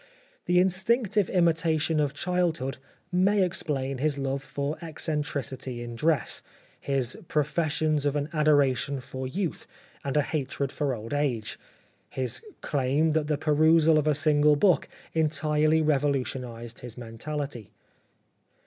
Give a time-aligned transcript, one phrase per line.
[0.47, 2.79] The instinctive imitation of childhood
[3.11, 6.41] may explain his love for eccentricity in dress,
[6.79, 9.67] his professions of an adoration for youth
[10.03, 11.59] and a hatred for old age,
[12.09, 17.69] his claim that the perusual of a single book entirely revolutionised his mentality.